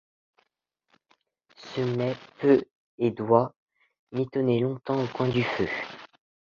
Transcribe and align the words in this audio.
Ce 1.57 1.81
mets 1.95 2.15
peut, 2.39 2.63
et 2.97 3.11
doit, 3.11 3.53
mitonner 4.11 4.59
longtemps 4.59 4.99
au 4.99 5.05
coin 5.05 5.29
du 5.29 5.43
feu. 5.43 5.67